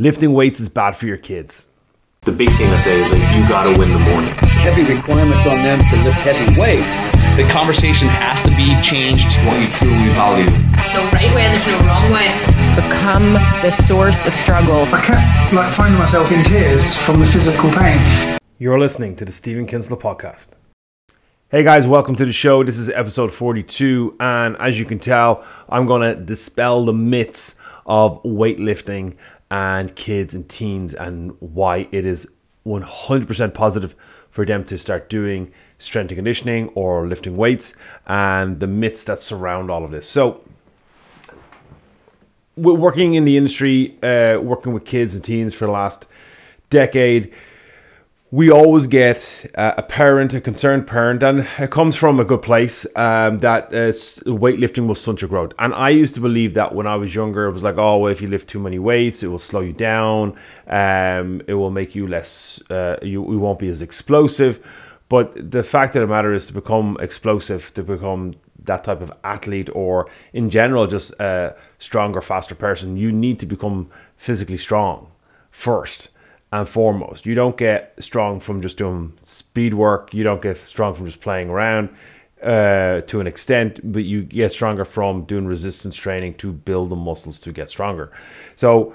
[0.00, 1.66] lifting weights is bad for your kids.
[2.22, 4.32] The big thing I say is like you gotta win the morning.
[4.32, 6.94] Heavy requirements on them to lift heavy weights.
[7.36, 9.26] The conversation has to be changed.
[9.44, 10.46] What you truly value.
[10.94, 12.32] no right way and there's no wrong way.
[12.76, 14.86] become the source of struggle.
[14.86, 18.38] I kept like finding myself in tears from the physical pain.
[18.56, 20.48] You're listening to the Stephen Kinsler podcast.
[21.50, 22.64] Hey guys, welcome to the show.
[22.64, 27.56] This is episode 42, and as you can tell, I'm going to dispel the myths
[27.84, 29.16] of weightlifting
[29.50, 32.28] and kids and teens and why it is
[32.66, 33.94] 100% positive
[34.30, 37.74] for them to start doing strength and conditioning or lifting weights
[38.06, 40.08] and the myths that surround all of this.
[40.08, 40.42] So,
[42.56, 46.06] working in the industry, uh, working with kids and teens for the last
[46.68, 47.32] decade,
[48.32, 52.42] we always get uh, a parent, a concerned parent, and it comes from a good
[52.42, 53.90] place um, that uh,
[54.30, 55.52] weightlifting will stunt your growth.
[55.58, 58.12] And I used to believe that when I was younger, it was like, oh, well,
[58.12, 60.36] if you lift too many weights, it will slow you down.
[60.68, 64.64] Um, it will make you less, uh, you, you won't be as explosive.
[65.08, 69.10] But the fact of the matter is to become explosive, to become that type of
[69.24, 75.10] athlete, or in general, just a stronger, faster person, you need to become physically strong
[75.50, 76.10] first
[76.52, 77.26] and foremost.
[77.26, 80.12] You don't get strong from just doing speed work.
[80.12, 81.90] You don't get strong from just playing around
[82.42, 86.96] uh, to an extent, but you get stronger from doing resistance training to build the
[86.96, 88.10] muscles to get stronger.
[88.56, 88.94] So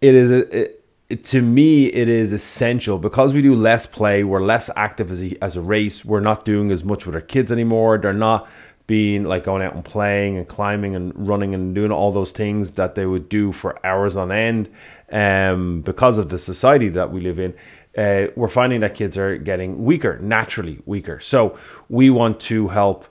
[0.00, 4.24] it is a, it, to me it is essential because we do less play.
[4.24, 6.04] We're less active as a, as a race.
[6.04, 7.98] We're not doing as much with our kids anymore.
[7.98, 8.48] They're not
[8.86, 12.72] being like going out and playing and climbing and running and doing all those things
[12.72, 14.68] that they would do for hours on end
[15.10, 17.54] um, because of the society that we live in,
[17.96, 21.20] uh, we're finding that kids are getting weaker, naturally weaker.
[21.20, 21.58] So
[21.88, 23.06] we want to help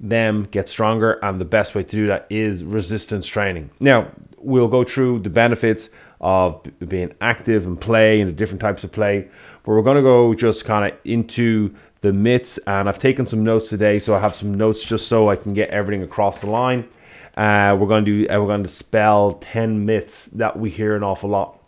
[0.00, 3.70] them get stronger, and the best way to do that is resistance training.
[3.78, 8.82] Now, we'll go through the benefits of being active and play and the different types
[8.82, 9.28] of play,
[9.62, 12.58] but we're going to go just kind of into the myths.
[12.66, 15.54] And I've taken some notes today, so I have some notes just so I can
[15.54, 16.88] get everything across the line.
[17.36, 18.32] Uh, we're going to do.
[18.32, 21.58] Uh, we're going to spell ten myths that we hear an awful lot.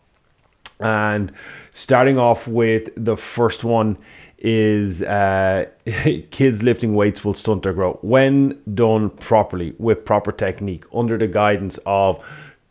[0.79, 1.33] And
[1.73, 3.97] starting off with the first one
[4.39, 5.65] is uh,
[6.31, 11.27] kids lifting weights will stunt their growth when done properly with proper technique under the
[11.27, 12.23] guidance of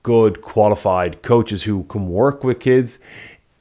[0.04, 3.00] good qualified coaches who can work with kids.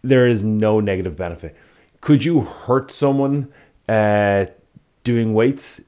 [0.02, 1.56] There is no negative benefit.
[2.02, 3.48] Could you hurt someone
[3.92, 4.46] uh,
[5.04, 5.80] doing weights?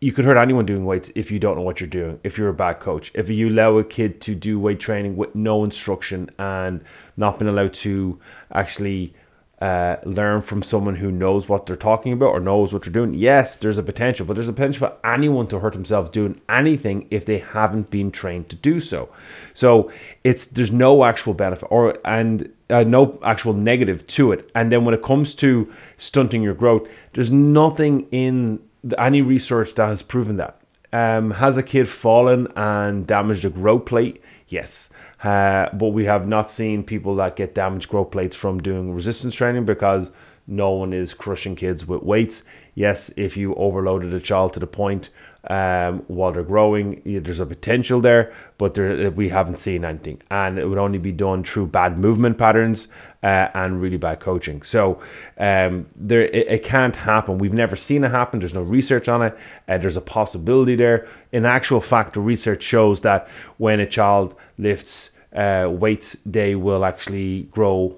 [0.00, 2.50] you could hurt anyone doing weights if you don't know what you're doing, if you're
[2.50, 3.10] a bad coach.
[3.14, 6.84] If you allow a kid to do weight training with no instruction and
[7.16, 8.20] not being allowed to
[8.52, 9.14] actually
[9.60, 13.14] uh, learn from someone who knows what they're talking about or knows what they're doing,
[13.14, 17.06] yes, there's a potential, but there's a potential for anyone to hurt themselves doing anything
[17.10, 19.08] if they haven't been trained to do so.
[19.54, 19.90] So
[20.24, 24.50] it's there's no actual benefit or and uh, no actual negative to it.
[24.54, 28.60] And then when it comes to stunting your growth, there's nothing in
[28.98, 30.60] any research that has proven that.
[30.92, 34.22] Um, has a kid fallen and damaged a growth plate?
[34.48, 34.90] Yes.
[35.22, 39.34] Uh, but we have not seen people that get damaged growth plates from doing resistance
[39.34, 40.10] training because
[40.46, 42.42] no one is crushing kids with weights.
[42.74, 45.08] Yes, if you overloaded a child to the point
[45.48, 50.20] um, while they're growing, there's a potential there, but there, we haven't seen anything.
[50.30, 52.88] And it would only be done through bad movement patterns
[53.22, 54.62] uh, and really bad coaching.
[54.62, 55.00] So
[55.38, 57.38] um, there, it, it, can't happen.
[57.38, 58.40] We've never seen it happen.
[58.40, 59.38] There's no research on it.
[59.68, 61.06] Uh, there's a possibility there.
[61.32, 63.28] In actual fact, the research shows that
[63.58, 67.96] when a child lifts uh, weights, they will actually grow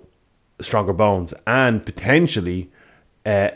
[0.61, 2.71] stronger bones and potentially
[3.25, 3.51] uh,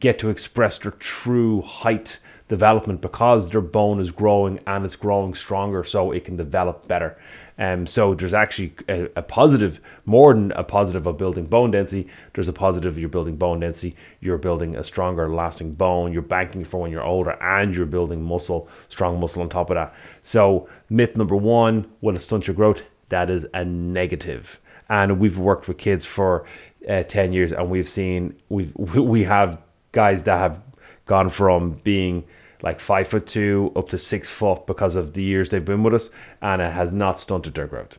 [0.00, 5.34] get to express their true height development because their bone is growing and it's growing
[5.34, 7.16] stronger so it can develop better.
[7.58, 12.08] Um, so there's actually a, a, positive, more than a positive of building bone density.
[12.34, 13.94] There's a positive you're building bone density.
[14.20, 16.12] You're building a stronger, lasting bone.
[16.12, 19.74] You're banking for when you're older, and you're building muscle, strong muscle on top of
[19.74, 19.94] that.
[20.22, 22.82] So myth number one: will it stunt your growth?
[23.10, 24.58] That is a negative.
[24.88, 26.46] And we've worked with kids for
[26.88, 29.60] uh, ten years, and we've seen we've we have
[29.92, 30.62] guys that have
[31.12, 32.24] gone from being
[32.62, 35.92] like five foot two up to six foot because of the years they've been with
[35.92, 36.08] us,
[36.40, 37.98] and it has not stunted their growth.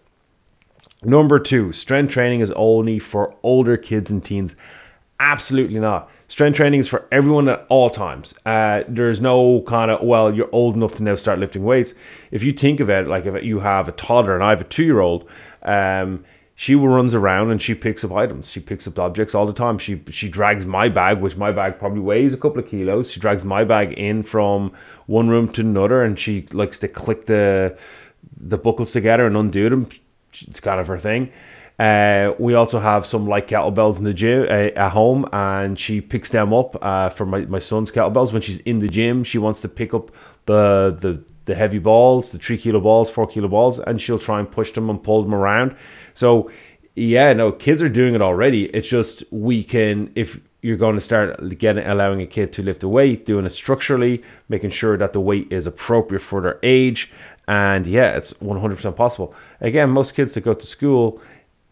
[1.04, 4.56] Number two, strength training is only for older kids and teens.
[5.19, 6.10] Absolutely not.
[6.27, 8.33] Strength training is for everyone at all times.
[8.48, 11.94] Uh, there's no kind of, well, you're old enough to now start lifting weights.
[12.31, 14.63] If you think of it, like if you have a toddler and I have a
[14.75, 15.30] two year old,
[15.62, 16.25] um,
[16.56, 18.50] she runs around and she picks up items.
[18.50, 19.78] She picks up objects all the time.
[19.78, 23.12] She she drags my bag, which my bag probably weighs a couple of kilos.
[23.12, 24.72] She drags my bag in from
[25.08, 27.78] one room to another, and she likes to click the
[28.38, 29.90] the buckles together and undo them.
[30.48, 31.32] it's kind of her thing.
[31.80, 36.02] Uh, we also have some light kettlebells in the gym uh, at home, and she
[36.02, 39.24] picks them up uh, for my, my son's kettlebells when she's in the gym.
[39.24, 40.12] She wants to pick up
[40.46, 44.40] the the the heavy balls, the three kilo balls, four kilo balls, and she'll try
[44.40, 45.76] and push them and pull them around.
[46.13, 46.51] So
[46.95, 48.65] yeah, no, kids are doing it already.
[48.65, 52.83] It's just we can if you're going to start getting allowing a kid to lift
[52.83, 57.12] a weight, doing it structurally, making sure that the weight is appropriate for their age,
[57.48, 59.36] and yeah, it's 100% possible.
[59.60, 61.21] Again, most kids that go to school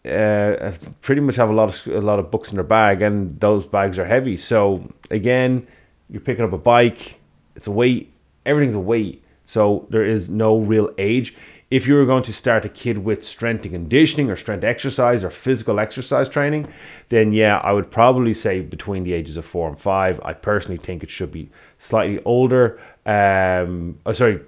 [0.04, 3.38] uh, pretty much have a lot of a lot of books in their bag, and
[3.40, 4.36] those bags are heavy.
[4.36, 5.66] So again,
[6.10, 7.20] you're picking up a bike,
[7.54, 8.12] it's a weight,
[8.44, 9.24] everything's a weight.
[9.44, 11.34] So there is no real age
[11.72, 15.24] if you were going to start a kid with strength and conditioning or strength exercise
[15.24, 16.70] or physical exercise training,
[17.08, 20.20] then yeah, I would probably say between the ages of four and five.
[20.22, 21.48] I personally think it should be
[21.78, 22.78] slightly older.
[23.06, 24.40] Um, oh, sorry,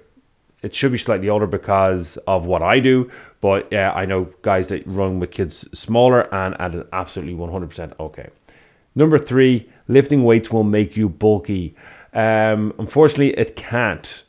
[0.61, 3.09] it should be slightly older because of what I do.
[3.41, 7.99] But yeah, I know guys that run with kids smaller and at an absolutely 100%
[7.99, 8.29] okay.
[8.93, 11.75] Number three, lifting weights will make you bulky.
[12.13, 14.24] Um, unfortunately, it can't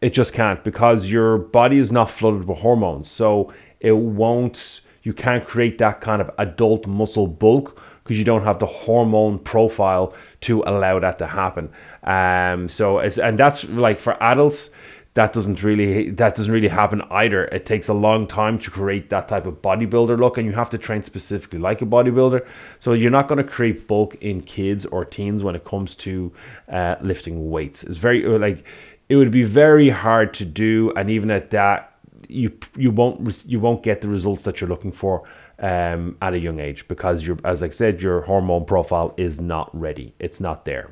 [0.00, 3.10] it just can't because your body is not flooded with hormones.
[3.10, 8.44] So it won't, you can't create that kind of adult muscle bulk because you don't
[8.44, 11.70] have the hormone profile to allow that to happen.
[12.02, 14.70] Um, so it's, and that's like for adults,
[15.14, 17.44] that doesn't really that doesn't really happen either.
[17.46, 20.70] It takes a long time to create that type of bodybuilder look, and you have
[20.70, 22.46] to train specifically like a bodybuilder.
[22.78, 26.32] So you're not going to create bulk in kids or teens when it comes to
[26.68, 27.82] uh, lifting weights.
[27.82, 28.64] It's very like
[29.10, 31.92] it would be very hard to do, and even at that,
[32.28, 35.28] you you won't you won't get the results that you're looking for
[35.58, 39.68] um, at a young age because you're as I said, your hormone profile is not
[39.78, 40.14] ready.
[40.20, 40.90] It's not there.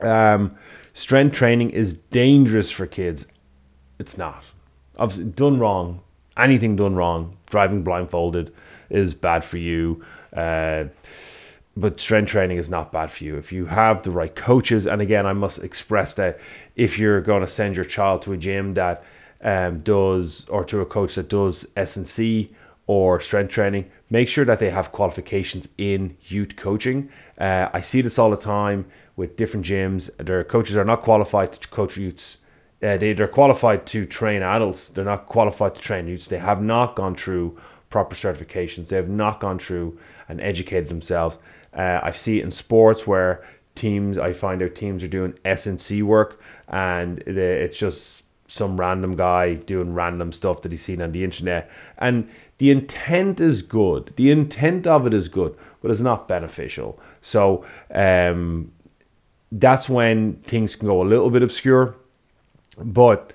[0.00, 0.56] Um,
[0.92, 3.26] strength training is dangerous for kids.
[3.98, 4.44] It's not.
[4.96, 6.02] Obviously, done wrong,
[6.36, 8.54] anything done wrong, driving blindfolded
[8.88, 10.04] is bad for you.
[10.32, 10.84] Uh,
[11.76, 14.86] but strength training is not bad for you if you have the right coaches.
[14.86, 16.40] And again, I must express that
[16.74, 19.04] if you're going to send your child to a gym that
[19.42, 22.54] um, does or to a coach that does S and C
[22.86, 27.10] or strength training, make sure that they have qualifications in youth coaching.
[27.38, 28.86] Uh, I see this all the time
[29.16, 30.08] with different gyms.
[30.16, 32.38] Their coaches are not qualified to coach youths.
[32.82, 34.88] Uh, they, they're qualified to train adults.
[34.88, 36.28] They're not qualified to train youths.
[36.28, 37.58] They have not gone through
[37.90, 38.88] proper certifications.
[38.88, 41.38] They have not gone through and educated themselves.
[41.76, 43.44] Uh, I see it in sports where
[43.74, 48.24] teams, I find out teams are doing S and C work, and it, it's just
[48.48, 51.70] some random guy doing random stuff that he's seen on the internet.
[51.98, 52.28] And
[52.58, 54.12] the intent is good.
[54.16, 56.98] The intent of it is good, but it's not beneficial.
[57.20, 58.72] So um,
[59.52, 61.96] that's when things can go a little bit obscure.
[62.78, 63.32] But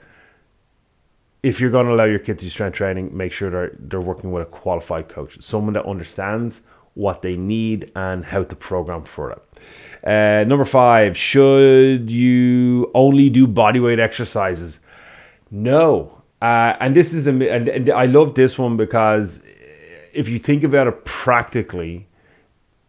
[1.44, 4.02] if you're going to allow your kids to do strength training, make sure they're they're
[4.02, 6.62] working with a qualified coach, someone that understands
[6.94, 9.42] what they need and how to program for it.
[10.04, 14.80] Uh, number five, should you only do bodyweight exercises?
[15.50, 16.22] No.
[16.42, 19.44] Uh, and this is the and, and I love this one because
[20.12, 22.08] if you think about it practically,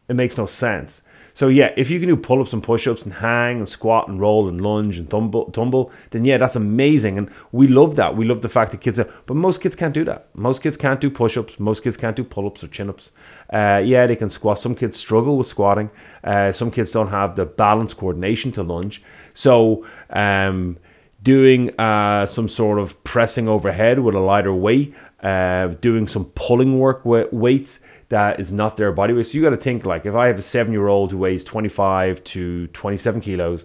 [0.08, 1.02] it makes no sense.
[1.34, 4.48] So yeah, if you can do pull-ups and push-ups and hang and squat and roll
[4.48, 8.16] and lunge and tumble, tumble, then yeah, that's amazing, and we love that.
[8.16, 10.28] We love the fact that kids, are, but most kids can't do that.
[10.34, 11.58] Most kids can't do push-ups.
[11.58, 13.10] Most kids can't do pull-ups or chin-ups.
[13.52, 14.58] Uh, yeah, they can squat.
[14.58, 15.90] Some kids struggle with squatting.
[16.22, 19.02] Uh, some kids don't have the balance coordination to lunge.
[19.34, 20.78] So um,
[21.22, 26.78] doing uh, some sort of pressing overhead with a lighter weight, uh, doing some pulling
[26.78, 29.24] work with weights that is not their body weight.
[29.24, 31.44] So you got to think like if I have a seven year old who weighs
[31.44, 33.64] 25 to 27 kilos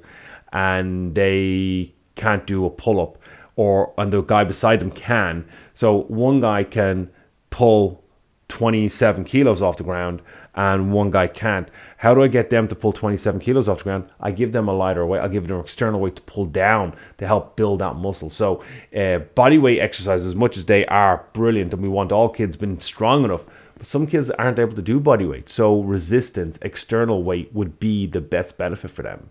[0.53, 3.17] and they can't do a pull up
[3.57, 5.45] or and the guy beside them can.
[5.73, 7.09] So one guy can
[7.49, 8.03] pull
[8.47, 10.21] 27 kilos off the ground
[10.57, 11.69] and one guy can't.
[11.97, 14.11] How do I get them to pull 27 kilos off the ground?
[14.19, 15.21] I give them a lighter weight.
[15.21, 18.31] I give them an external weight to pull down to help build that muscle.
[18.31, 18.63] So,
[18.95, 22.57] uh, body weight exercises, as much as they are brilliant, and we want all kids
[22.57, 23.45] being strong enough,
[23.77, 25.47] but some kids aren't able to do body weight.
[25.47, 29.29] So, resistance, external weight would be the best benefit for them.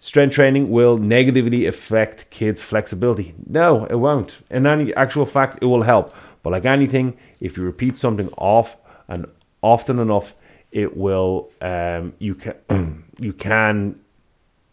[0.00, 3.34] Strength training will negatively affect kids' flexibility.
[3.46, 4.38] No, it won't.
[4.50, 6.14] In any actual fact, it will help.
[6.42, 8.76] But like anything, if you repeat something off
[9.08, 9.26] and
[9.62, 10.34] often enough,
[10.70, 14.00] it will um, you can you can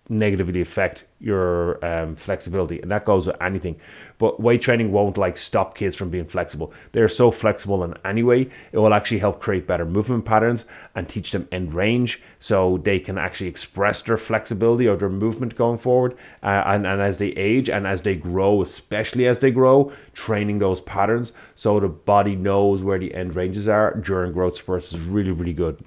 [0.07, 3.77] negatively affect your um, flexibility, and that goes with anything.
[4.17, 6.71] But weight training won't like stop kids from being flexible.
[6.91, 8.49] They're so flexible in any way.
[8.71, 12.99] It will actually help create better movement patterns and teach them end range, so they
[12.99, 16.15] can actually express their flexibility or their movement going forward.
[16.43, 20.59] Uh, and and as they age and as they grow, especially as they grow, training
[20.59, 24.99] those patterns so the body knows where the end ranges are during growth spurts is
[24.99, 25.83] really really good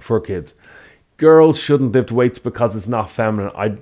[0.00, 0.54] for kids
[1.16, 3.52] girls shouldn't lift weights because it's not feminine.
[3.56, 3.76] I,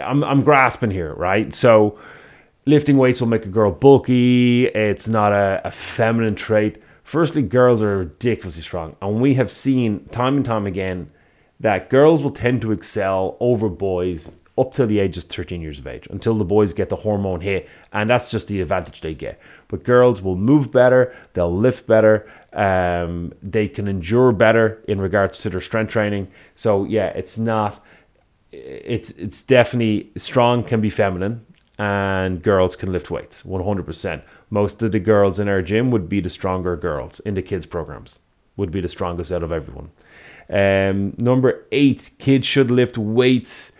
[0.00, 1.54] I'm, I'm grasping here, right?
[1.54, 1.98] So,
[2.66, 4.66] lifting weights will make a girl bulky.
[4.66, 6.82] It's not a, a feminine trait.
[7.02, 11.10] Firstly, girls are ridiculously strong, and we have seen time and time again
[11.60, 15.78] that girls will tend to excel over boys up till the age of 13 years
[15.78, 19.14] of age until the boys get the hormone hit and that's just the advantage they
[19.14, 25.00] get but girls will move better they'll lift better um, they can endure better in
[25.00, 27.84] regards to their strength training so yeah it's not
[28.52, 31.44] it's it's definitely strong can be feminine
[31.78, 36.20] and girls can lift weights 100% most of the girls in our gym would be
[36.20, 38.20] the stronger girls in the kids programs
[38.56, 39.90] would be the strongest out of everyone
[40.50, 43.72] um, number eight kids should lift weights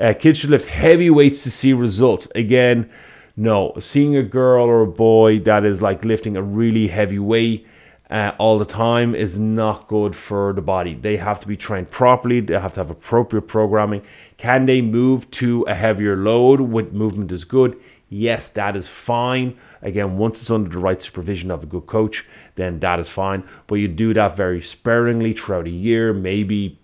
[0.00, 2.26] uh, kids should lift heavy weights to see results.
[2.34, 2.90] Again,
[3.36, 3.74] no.
[3.78, 7.66] Seeing a girl or a boy that is like lifting a really heavy weight
[8.10, 10.94] uh, all the time is not good for the body.
[10.94, 12.40] They have to be trained properly.
[12.40, 14.02] They have to have appropriate programming.
[14.36, 17.80] Can they move to a heavier load with movement is good?
[18.08, 19.56] Yes, that is fine.
[19.82, 22.26] Again, once it's under the right supervision of a good coach,
[22.56, 23.44] then that is fine.
[23.68, 26.80] But you do that very sparingly throughout a year, maybe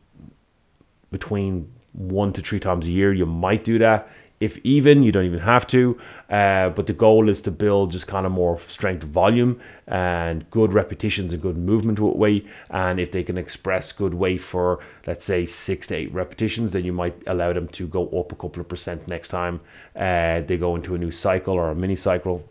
[1.10, 3.12] between one to three times a year.
[3.12, 4.08] You might do that.
[4.38, 5.98] If even, you don't even have to.
[6.28, 10.72] Uh, but the goal is to build just kind of more strength volume and good
[10.72, 12.46] repetitions and good movement weight.
[12.70, 16.84] And if they can express good weight for, let's say, six to eight repetitions, then
[16.84, 19.60] you might allow them to go up a couple of percent next time
[19.96, 22.48] uh, they go into a new cycle or a mini cycle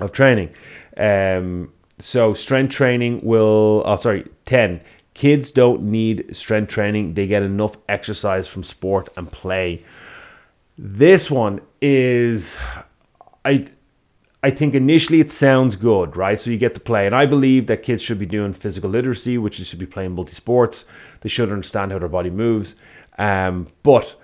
[0.00, 0.50] of training.
[0.96, 4.80] Um, so strength training will, oh, sorry, 10
[5.18, 9.82] Kids don't need strength training, they get enough exercise from sport and play.
[10.80, 12.56] This one is
[13.44, 13.66] I
[14.44, 16.38] I think initially it sounds good, right?
[16.38, 17.04] So you get to play.
[17.06, 20.12] And I believe that kids should be doing physical literacy, which they should be playing
[20.12, 20.84] multi sports.
[21.22, 22.76] They should understand how their body moves.
[23.18, 24.14] Um, but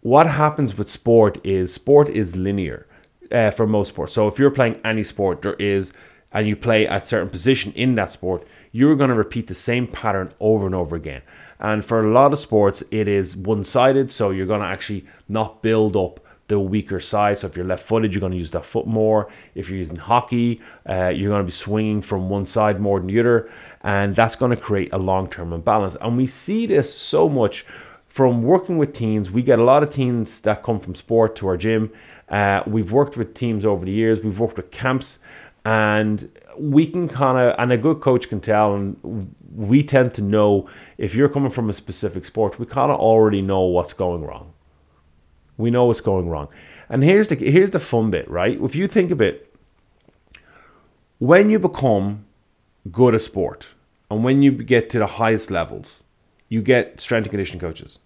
[0.00, 2.88] what happens with sport is sport is linear
[3.30, 4.12] uh, for most sports.
[4.12, 5.92] So if you're playing any sport, there is,
[6.32, 9.86] and you play a certain position in that sport, you're going to repeat the same
[9.86, 11.22] pattern over and over again.
[11.60, 15.06] And for a lot of sports, it is one sided, so you're going to actually
[15.28, 17.38] not build up the weaker side.
[17.38, 19.28] So if you're left footed, you're going to use that foot more.
[19.54, 23.08] If you're using hockey, uh, you're going to be swinging from one side more than
[23.08, 23.50] the other.
[23.82, 25.96] And that's going to create a long term imbalance.
[26.00, 27.64] And we see this so much
[28.08, 29.30] from working with teens.
[29.30, 31.92] We get a lot of teens that come from sport to our gym.
[32.28, 35.20] Uh, we've worked with teams over the years, we've worked with camps,
[35.66, 40.22] and we can kind of, and a good coach can tell, and we tend to
[40.22, 44.24] know if you're coming from a specific sport, we kind of already know what's going
[44.24, 44.52] wrong.
[45.56, 46.46] We know what's going wrong.
[46.88, 48.56] And here's the here's the fun bit, right?
[48.62, 49.52] If you think of it,
[51.18, 52.26] when you become
[52.92, 53.66] good at sport
[54.08, 56.04] and when you get to the highest levels,
[56.48, 57.98] you get strength and conditioning coaches.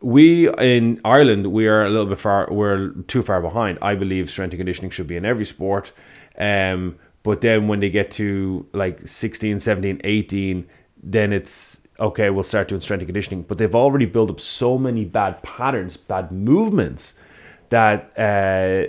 [0.00, 3.76] We in Ireland, we are a little bit far, we're too far behind.
[3.82, 5.90] I believe strength and conditioning should be in every sport.
[6.38, 10.68] Um, but then when they get to like 16, 17, 18,
[11.02, 13.42] then it's okay, we'll start doing strength and conditioning.
[13.42, 17.14] But they've already built up so many bad patterns, bad movements
[17.70, 18.86] that uh,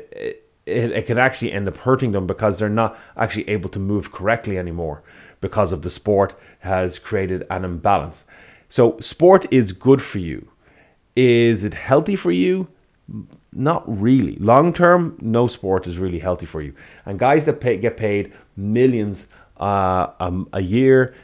[0.65, 4.11] it, it can actually end up hurting them because they're not actually able to move
[4.11, 5.03] correctly anymore
[5.41, 8.25] because of the sport has created an imbalance.
[8.69, 10.47] So, sport is good for you.
[11.15, 12.67] Is it healthy for you?
[13.55, 14.35] Not really.
[14.35, 16.73] Long term, no sport is really healthy for you.
[17.05, 21.15] And guys that pay, get paid millions uh, um, a year,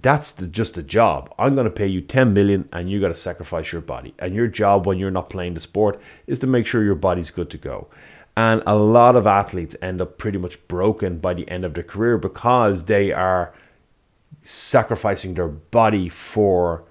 [0.00, 1.34] that's the, just a job.
[1.38, 4.14] I'm going to pay you 10 million and you got to sacrifice your body.
[4.18, 7.30] And your job when you're not playing the sport is to make sure your body's
[7.30, 7.88] good to go.
[8.36, 11.84] And a lot of athletes end up pretty much broken by the end of their
[11.84, 13.52] career because they are
[14.42, 16.84] sacrificing their body for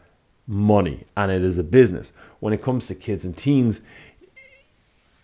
[0.47, 2.13] money and it is a business.
[2.39, 3.81] When it comes to kids and teens,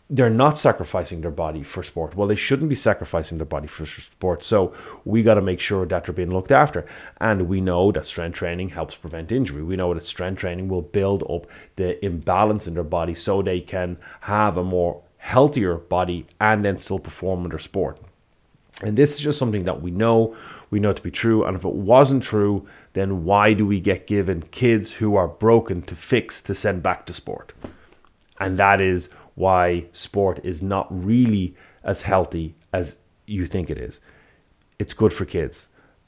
[0.10, 2.16] they're not sacrificing their body for sport.
[2.16, 4.42] Well, they shouldn't be sacrificing their body for sport.
[4.42, 4.74] So
[5.04, 6.86] we got to make sure that they're being looked after.
[7.20, 9.64] And we know that strength training helps prevent injury.
[9.64, 13.60] We know that strength training will build up the imbalance in their body so they
[13.60, 18.00] can have a more healthier body and then still perform in their sport.
[18.82, 20.38] And this is just something that we know,
[20.70, 21.44] we know to be true.
[21.44, 25.82] And if it wasn't true, then why do we get given kids who are broken
[25.82, 27.52] to fix to send back to sport?
[28.40, 34.02] And that is why sport is not really as healthy as you think it is.
[34.80, 35.68] It's good for kids.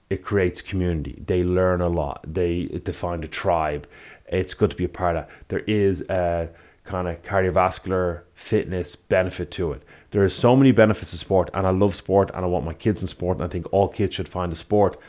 [0.10, 1.22] It creates community.
[1.24, 2.26] They learn a lot.
[2.28, 3.88] They define a tribe.
[4.28, 5.28] It's good to be a part of.
[5.50, 6.50] There is a
[6.86, 9.84] kind of cardiovascular fitness benefit to it.
[10.10, 12.74] There are so many benefits to sport, and I love sport, and I want my
[12.74, 15.00] kids in sport, and I think all kids should find a sport.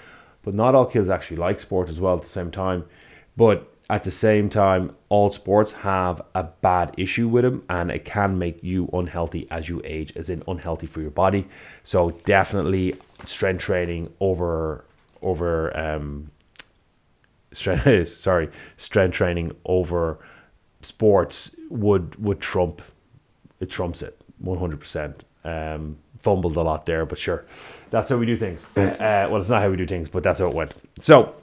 [0.42, 2.84] But not all kids actually like sport as well at the same time.
[3.34, 8.04] But at the same time, all sports have a bad issue with them, and it
[8.04, 11.48] can make you unhealthy as you age, as in unhealthy for your body.
[11.82, 14.84] So definitely strength training over
[15.22, 16.30] over um
[17.52, 20.18] strength sorry strength training over
[20.80, 22.80] sports would would trump
[23.58, 27.44] it trumps it 100% um fumbled a lot there but sure.
[27.90, 28.64] That's how we do things.
[28.76, 30.72] Uh, well it's not how we do things but that's how it went.
[31.00, 31.34] So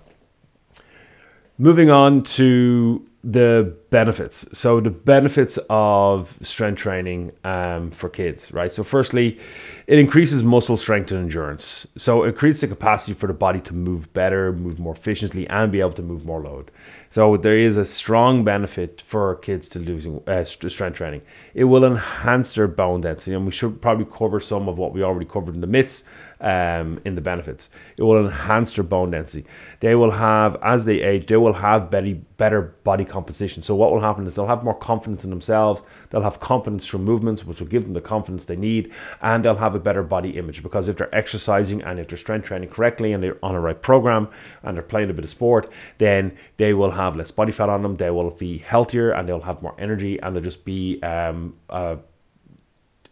[1.57, 4.45] moving on to the benefits.
[4.57, 8.71] So the benefits of strength training um, for kids, right?
[8.71, 9.37] So firstly,
[9.85, 11.87] it increases muscle strength and endurance.
[11.97, 15.71] So it creates the capacity for the body to move better, move more efficiently, and
[15.71, 16.71] be able to move more load.
[17.09, 21.21] So there is a strong benefit for kids to losing uh, strength training.
[21.53, 25.03] It will enhance their bone density, and we should probably cover some of what we
[25.03, 26.03] already covered in the myths
[26.39, 27.69] um, in the benefits.
[27.97, 29.45] It will enhance their bone density.
[29.79, 33.63] They will have, as they age, they will have better, better body composition.
[33.63, 35.81] So what will happen is they'll have more confidence in themselves.
[36.09, 39.55] They'll have confidence through movements, which will give them the confidence they need, and they'll
[39.55, 43.13] have a better body image because if they're exercising and if they're strength training correctly
[43.13, 44.27] and they're on a right program
[44.63, 47.81] and they're playing a bit of sport, then they will have less body fat on
[47.81, 47.95] them.
[47.97, 51.97] They will be healthier and they'll have more energy and they'll just be um, uh,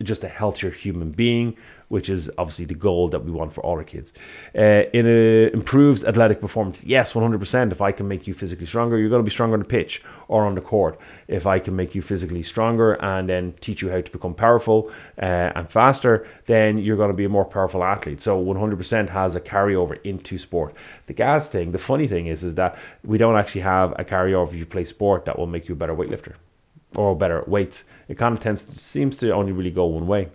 [0.04, 1.56] just a healthier human being,
[1.88, 4.14] which is obviously the goal that we want for all our kids.
[4.56, 6.84] Uh, it uh, improves athletic performance.
[6.84, 7.72] Yes, 100%.
[7.72, 10.04] If I can make you physically stronger, you're going to be stronger on the pitch
[10.28, 11.00] or on the court.
[11.28, 14.92] If I can make you physically stronger and then teach you how to become powerful
[15.22, 18.22] uh, and faster, then you're going to be a more powerful athlete.
[18.22, 20.74] So 100% has a carryover into sport.
[21.08, 24.50] The gas thing, the funny thing is, is that we don't actually have a carryover
[24.50, 26.34] if you play sport that will make you a better weightlifter
[26.96, 30.30] or better weights it kind of tends to, seems to only really go one way.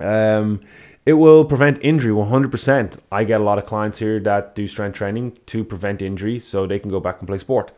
[0.00, 0.60] Um,
[1.04, 2.98] it will prevent injury 100%.
[3.12, 6.66] I get a lot of clients here that do strength training to prevent injury so
[6.66, 7.70] they can go back and play sport.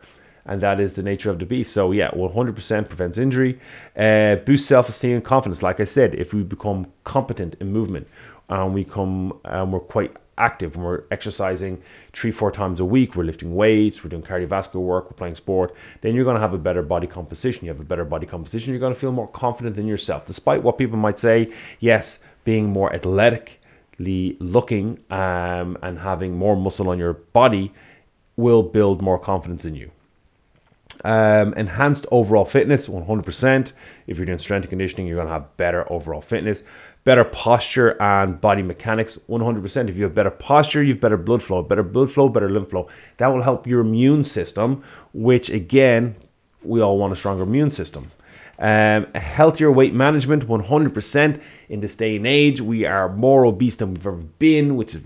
[0.45, 1.71] And that is the nature of the beast.
[1.71, 3.59] So, yeah, 100% prevents injury,
[3.95, 5.61] uh, boosts self esteem and confidence.
[5.61, 8.07] Like I said, if we become competent in movement
[8.49, 11.81] and we come and we're quite active when we're exercising
[12.13, 15.75] three, four times a week, we're lifting weights, we're doing cardiovascular work, we're playing sport,
[16.01, 17.65] then you're going to have a better body composition.
[17.65, 20.25] You have a better body composition, you're going to feel more confident in yourself.
[20.25, 26.89] Despite what people might say, yes, being more athletically looking um, and having more muscle
[26.89, 27.71] on your body
[28.37, 29.91] will build more confidence in you.
[31.05, 33.71] Um, enhanced overall fitness 100%.
[34.07, 36.63] If you're doing strength and conditioning, you're going to have better overall fitness
[37.03, 39.17] better posture and body mechanics.
[39.29, 41.61] 100% if you have better posture you have better blood flow.
[41.61, 42.87] Better blood flow better lymph flow.
[43.17, 44.83] That will help your immune system
[45.13, 46.15] which again
[46.63, 48.11] we all want a stronger immune system.
[48.59, 53.93] Um, healthier weight management 100% in this day and age we are more obese than
[53.93, 55.01] we've ever been which is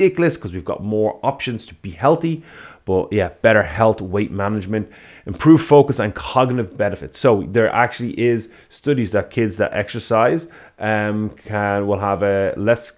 [0.00, 2.42] ridiculous because we've got more options to be healthy.
[2.86, 4.90] But yeah, better health, weight management,
[5.26, 7.18] improve focus and cognitive benefits.
[7.18, 10.48] So there actually is studies that kids that exercise
[10.80, 12.92] um, can will have a less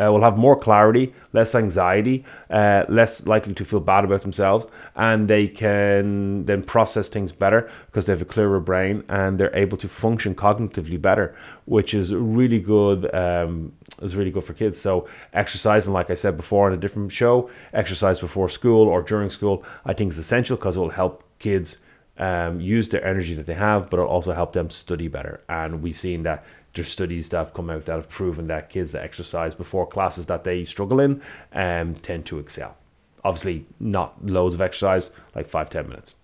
[0.00, 4.66] uh, will have more clarity, less anxiety, uh, less likely to feel bad about themselves,
[4.96, 9.54] and they can then process things better because they have a clearer brain and they're
[9.54, 13.12] able to function cognitively better, which is really good.
[13.14, 14.80] Um, is really good for kids.
[14.80, 19.02] So exercise, and like I said before in a different show, exercise before school or
[19.02, 21.78] during school, I think is essential because it will help kids
[22.18, 25.42] um, use their energy that they have, but it'll also help them study better.
[25.48, 28.92] And we've seen that there's studies that have come out that have proven that kids
[28.92, 32.76] that exercise before classes that they struggle in um, tend to excel.
[33.24, 36.14] Obviously, not loads of exercise, like five, ten minutes.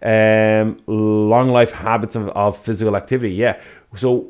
[0.00, 3.34] Um, long life habits of, of physical activity.
[3.34, 3.60] Yeah.
[3.96, 4.28] So,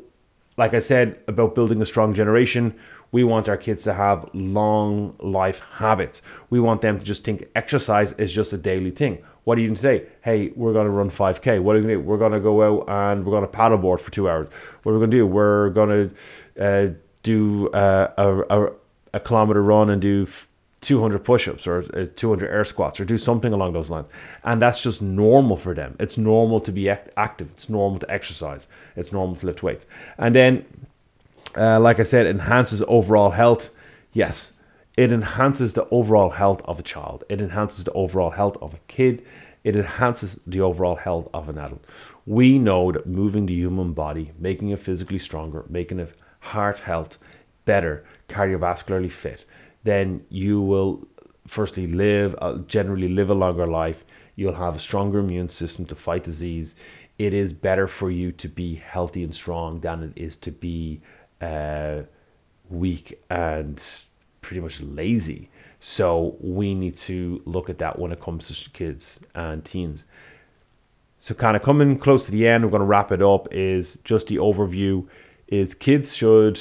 [0.57, 2.75] like I said about building a strong generation,
[3.11, 6.21] we want our kids to have long life habits.
[6.49, 9.19] We want them to just think exercise is just a daily thing.
[9.49, 10.05] What are you doing today?
[10.21, 11.59] Hey, we're going to run 5K.
[11.59, 11.99] What are we going to do?
[12.01, 14.47] We're going to go out and we're going to paddleboard for two hours.
[14.83, 15.25] What are we going to do?
[15.25, 16.11] We're going
[16.55, 18.71] to uh, do uh, a, a,
[19.15, 20.27] a kilometer run and do
[20.81, 24.07] 200 push-ups or uh, 200 air squats or do something along those lines
[24.43, 28.09] and that's just normal for them it's normal to be act- active it's normal to
[28.09, 29.85] exercise it's normal to lift weights
[30.17, 30.63] and then
[31.57, 33.71] uh, like i said enhances overall health
[34.13, 34.53] Yes,
[34.99, 37.23] it enhances the overall health of a child.
[37.29, 39.25] It enhances the overall health of a kid.
[39.63, 41.85] It enhances the overall health of an adult.
[42.25, 47.17] We know that moving the human body, making it physically stronger, making it heart health
[47.63, 49.45] better, cardiovascularly fit,
[49.85, 51.07] then you will
[51.47, 54.03] firstly live, uh, generally live a longer life.
[54.35, 56.75] You'll have a stronger immune system to fight disease.
[57.17, 60.99] It is better for you to be healthy and strong than it is to be
[61.39, 62.01] uh,
[62.69, 63.81] weak and
[64.41, 65.49] pretty much lazy.
[65.79, 70.05] So we need to look at that when it comes to kids and teens.
[71.17, 73.47] So kind of coming close to the end, we're going to wrap it up.
[73.51, 75.07] Is just the overview.
[75.47, 76.59] Is kids should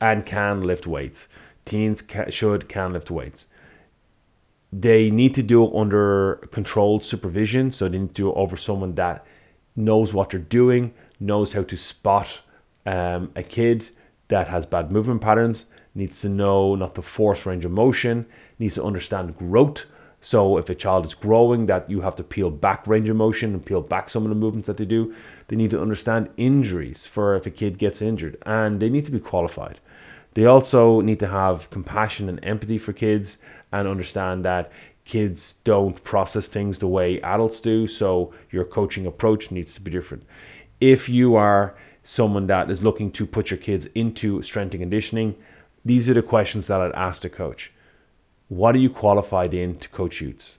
[0.00, 1.28] and can lift weights.
[1.64, 3.46] Teens should can lift weights.
[4.72, 7.70] They need to do it under controlled supervision.
[7.72, 9.24] So they need to do it over someone that
[9.76, 12.40] knows what they're doing, knows how to spot
[12.84, 13.90] um, a kid
[14.28, 15.66] that has bad movement patterns,
[15.98, 18.26] needs to know not to force range of motion,
[18.58, 19.84] needs to understand growth.
[20.20, 23.52] So if a child is growing, that you have to peel back range of motion
[23.52, 25.14] and peel back some of the movements that they do.
[25.48, 29.12] They need to understand injuries for if a kid gets injured, and they need to
[29.12, 29.80] be qualified.
[30.34, 33.38] They also need to have compassion and empathy for kids
[33.72, 34.72] and understand that
[35.04, 37.86] kids don't process things the way adults do.
[37.86, 40.24] So your coaching approach needs to be different.
[40.80, 45.34] If you are someone that is looking to put your kids into strength and conditioning,
[45.88, 47.72] these are the questions that I'd ask the coach.
[48.48, 50.58] What are you qualified in to coach youths?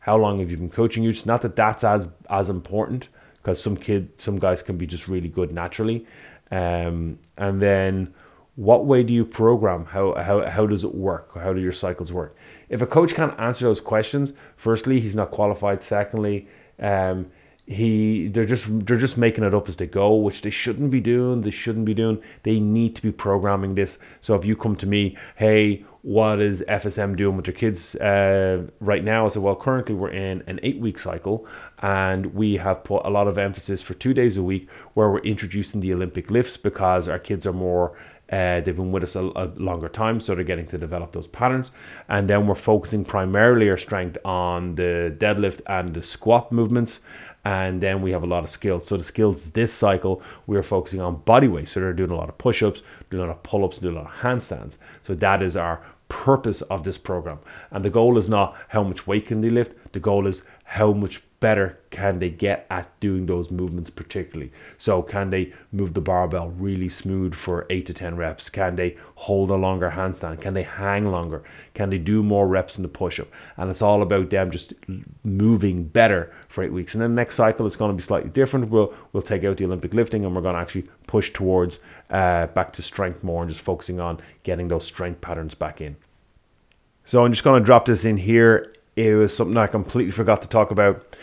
[0.00, 1.26] How long have you been coaching youths?
[1.26, 5.28] Not that that's as as important because some kid, some guys can be just really
[5.28, 6.06] good naturally.
[6.50, 8.14] Um, and then,
[8.56, 9.86] what way do you program?
[9.86, 11.34] How how how does it work?
[11.34, 12.36] How do your cycles work?
[12.68, 15.82] If a coach can't answer those questions, firstly, he's not qualified.
[15.82, 16.46] Secondly,
[16.78, 17.30] um,
[17.68, 21.00] he they're just they're just making it up as they go which they shouldn't be
[21.00, 22.20] doing they shouldn't be doing.
[22.42, 23.98] They need to be programming this.
[24.22, 27.94] So if you come to me hey what is fsm doing with your kids?
[27.96, 31.46] Uh, right now i said well currently we're in an eight week cycle
[31.80, 35.18] and we have put a lot of emphasis for two days a week where we're
[35.20, 37.96] introducing the olympic lifts because our kids are more
[38.30, 41.26] uh, they've been with us a, a, longer time, so they're getting to develop those
[41.26, 41.70] patterns.
[42.08, 47.00] And then we're focusing primarily our strength on the deadlift and the squat movements
[47.44, 48.86] and then we have a lot of skills.
[48.86, 51.68] So the skills this cycle we're focusing on body weight.
[51.68, 54.06] So they're doing a lot of push-ups, doing a lot of pull-ups, doing a lot
[54.06, 54.76] of handstands.
[55.02, 57.38] So that is our purpose of this program.
[57.70, 59.92] And the goal is not how much weight can they lift.
[59.92, 64.52] The goal is how much better can they get at doing those movements particularly?
[64.76, 68.50] So can they move the barbell really smooth for 8 to 10 reps?
[68.50, 70.42] Can they hold a longer handstand?
[70.42, 71.42] Can they hang longer?
[71.72, 73.28] Can they do more reps in the push-up?
[73.56, 74.74] And it's all about them just
[75.24, 76.94] moving better for eight weeks.
[76.94, 78.68] And then the next cycle it's going to be slightly different.
[78.68, 82.48] We'll we'll take out the olympic lifting and we're going to actually push towards uh,
[82.48, 85.96] back to strength more and just focusing on getting those strength patterns back in.
[87.04, 90.42] So i'm just going to drop this in here it was something I completely forgot
[90.42, 91.16] to talk about.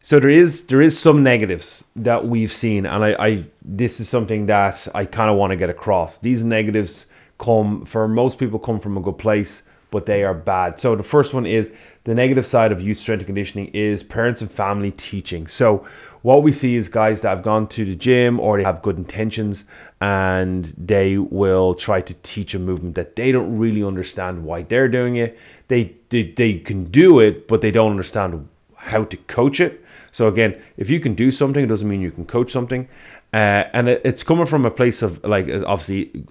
[0.00, 4.08] So there is there is some negatives that we've seen, and I, I this is
[4.08, 6.18] something that I kind of want to get across.
[6.18, 7.06] These negatives
[7.38, 10.80] come for most people come from a good place, but they are bad.
[10.80, 11.72] So the first one is
[12.04, 15.46] the negative side of youth strength and conditioning is parents and family teaching.
[15.46, 15.86] So
[16.22, 18.96] what we see is guys that have gone to the gym or they have good
[18.96, 19.64] intentions
[20.00, 24.88] and they will try to teach a movement that they don't really understand why they're
[24.88, 25.38] doing it.
[25.68, 29.84] They, they, they can do it, but they don't understand how to coach it.
[30.12, 32.86] So again, if you can do something, it doesn't mean you can coach something.
[33.32, 36.24] Uh, and it, it's coming from a place of like obviously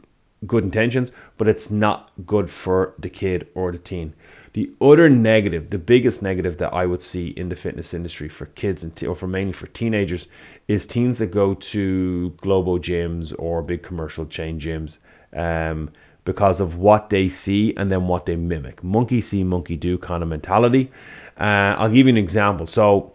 [0.45, 4.13] good intentions, but it's not good for the kid or the teen.
[4.53, 8.47] The other negative, the biggest negative that I would see in the fitness industry for
[8.47, 10.27] kids and or for mainly for teenagers,
[10.67, 14.97] is teens that go to global gyms or big commercial chain gyms
[15.33, 15.89] um,
[16.25, 18.83] because of what they see and then what they mimic.
[18.83, 20.91] Monkey see, monkey do kind of mentality.
[21.39, 22.67] Uh, I'll give you an example.
[22.67, 23.13] So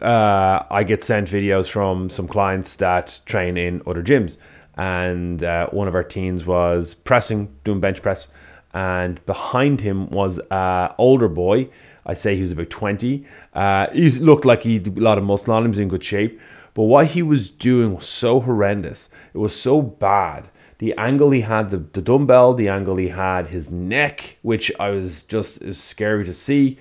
[0.00, 4.38] uh, I get sent videos from some clients that train in other gyms,
[4.76, 8.28] and uh, one of our teens was pressing, doing bench press
[8.74, 11.68] and behind him was an older boy.
[12.04, 13.24] I say he was about 20.
[13.54, 15.88] Uh, he looked like he had a lot of muscle on him, he was in
[15.88, 16.38] good shape.
[16.74, 19.08] But what he was doing was so horrendous.
[19.32, 20.50] It was so bad.
[20.78, 24.90] The angle he had, the, the dumbbell, the angle he had, his neck, which I
[24.90, 26.78] was just is scary to see.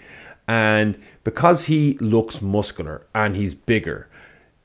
[0.47, 4.07] And because he looks muscular and he's bigger,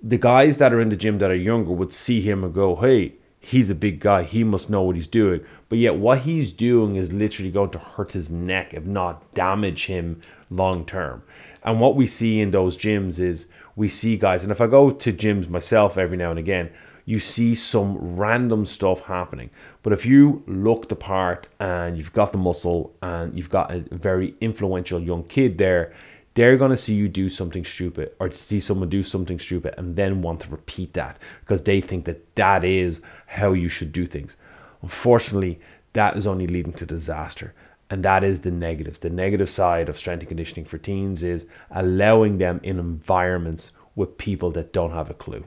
[0.03, 2.77] the guys that are in the gym that are younger would see him and go,
[2.77, 4.23] hey, he's a big guy.
[4.23, 5.45] He must know what he's doing.
[5.69, 9.87] But yet, what he's doing is literally going to hurt his neck, if not damage
[9.87, 11.23] him long term.
[11.63, 14.91] And what we see in those gyms is we see guys, and if I go
[14.91, 16.71] to gyms myself every now and again,
[17.09, 19.49] you see some random stuff happening.
[19.83, 23.81] But if you look the part and you've got the muscle and you've got a
[23.91, 25.95] very influential young kid there,
[26.35, 29.97] they're going to see you do something stupid or see someone do something stupid and
[29.97, 34.05] then want to repeat that because they think that that is how you should do
[34.05, 34.37] things.
[34.83, 35.59] Unfortunately,
[35.95, 37.55] that is only leading to disaster.
[37.89, 38.99] And that is the negatives.
[38.99, 44.19] The negative side of strength and conditioning for teens is allowing them in environments with
[44.19, 45.47] people that don't have a clue.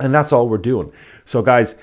[0.00, 0.92] And that's all we're doing.
[1.24, 1.74] So, guys,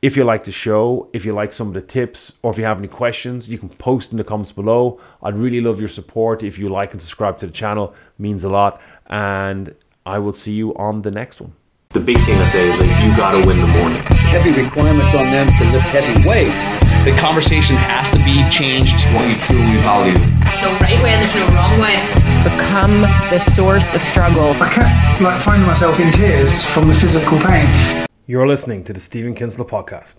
[0.00, 2.64] if you like the show, if you like some of the tips, or if you
[2.64, 5.00] have any questions, you can post in the comments below.
[5.22, 6.42] I'd really love your support.
[6.42, 8.80] If you like and subscribe to the channel, means a lot.
[9.06, 9.74] And
[10.06, 11.52] I will see you on the next one.
[11.90, 14.00] The big thing I say is like you gotta win the morning.
[14.28, 16.62] Heavy requirements on them to lift heavy weights.
[17.04, 19.06] The conversation has to be changed.
[19.14, 20.12] What you truly value.
[20.60, 22.07] No right way and there's no wrong way.
[22.44, 24.50] Become the source of struggle.
[24.62, 28.06] I kept like finding myself in tears from the physical pain.
[28.26, 30.16] You're listening to the Stephen Kinsler podcast.